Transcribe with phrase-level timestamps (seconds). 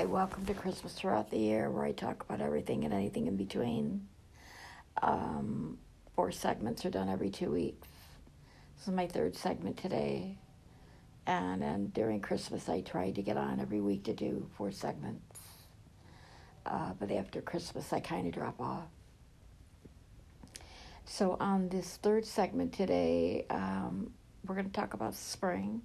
[0.00, 3.36] Hi, welcome to Christmas Throughout the Year, where I talk about everything and anything in
[3.36, 4.08] between.
[5.02, 5.76] Um,
[6.16, 7.86] four segments are done every two weeks.
[8.78, 10.38] This is my third segment today.
[11.26, 15.38] And then during Christmas, I tried to get on every week to do four segments.
[16.64, 18.88] Uh, but after Christmas, I kind of drop off.
[21.04, 24.14] So, on this third segment today, um,
[24.46, 25.82] we're going to talk about spring,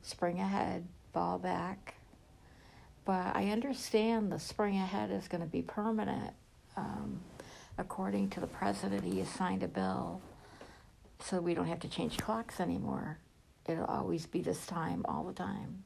[0.00, 1.96] spring ahead, fall back.
[3.10, 6.32] But I understand the spring ahead is going to be permanent.
[6.76, 7.20] Um,
[7.76, 10.22] according to the president, he has signed a bill
[11.18, 13.18] so we don't have to change clocks anymore.
[13.66, 15.82] It'll always be this time all the time.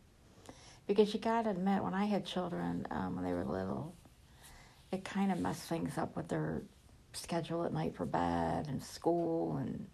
[0.87, 3.95] Because you got to admit, when I had children, um, when they were little,
[4.93, 6.61] it kind of messed things up with their
[7.15, 9.87] schedule at night for bed and school and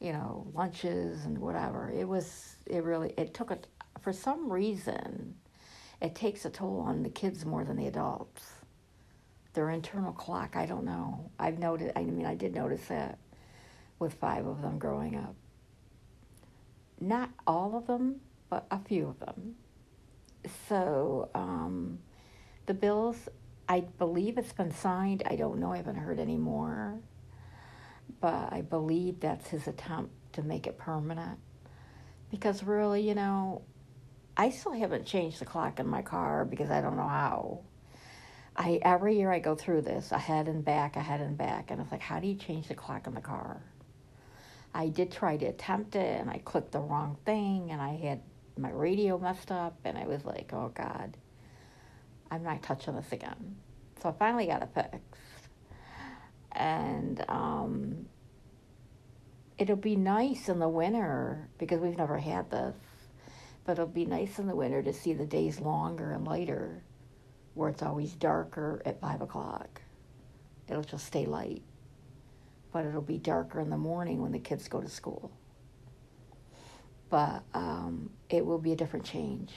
[0.00, 3.58] you know lunches and whatever it was it really it took a
[4.00, 5.34] for some reason
[6.00, 8.52] it takes a toll on the kids more than the adults
[9.52, 13.18] their internal clock i don't know i've noted i mean i did notice that
[13.98, 15.34] with five of them growing up
[17.00, 19.54] not all of them but a few of them
[20.68, 21.98] so um,
[22.66, 23.28] the bills
[23.70, 25.22] I believe it's been signed.
[25.26, 25.72] I don't know.
[25.72, 26.98] I haven't heard any more.
[28.20, 31.38] But I believe that's his attempt to make it permanent.
[32.32, 33.62] Because really, you know,
[34.36, 37.60] I still haven't changed the clock in my car because I don't know how.
[38.56, 41.92] I every year I go through this ahead and back, ahead and back, and it's
[41.92, 43.62] like, how do you change the clock in the car?
[44.74, 48.22] I did try to attempt it, and I clicked the wrong thing, and I had
[48.56, 51.16] my radio messed up, and I was like, oh God.
[52.30, 53.56] I'm not touching this again.
[54.00, 55.48] So I finally got it fixed.
[56.52, 58.06] And um,
[59.58, 62.76] it'll be nice in the winter because we've never had this.
[63.64, 66.82] But it'll be nice in the winter to see the days longer and lighter,
[67.54, 69.82] where it's always darker at five o'clock.
[70.68, 71.62] It'll just stay light.
[72.72, 75.32] But it'll be darker in the morning when the kids go to school.
[77.08, 79.52] But um, it will be a different change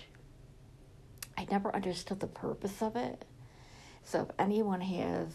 [1.38, 3.26] I never understood the purpose of it.
[4.04, 5.28] So if anyone has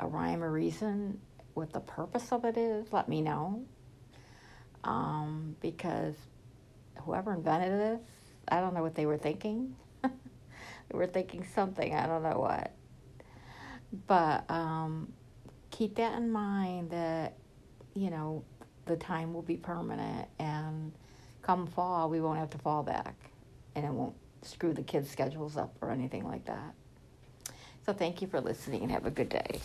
[0.00, 1.20] a rhyme or reason
[1.54, 3.64] what the purpose of it is, let me know.
[4.82, 6.14] Um, because
[7.02, 8.00] whoever invented this,
[8.48, 9.74] I don't know what they were thinking.
[10.02, 10.10] they
[10.92, 12.72] were thinking something, I don't know what.
[14.06, 15.12] But um,
[15.70, 17.34] keep that in mind that,
[17.94, 18.44] you know,
[18.86, 20.92] the time will be permanent and
[21.42, 23.14] come fall, we won't have to fall back
[23.74, 26.74] and it won't screw the kids' schedules up or anything like that.
[27.86, 29.60] So thank you for listening and have a good day.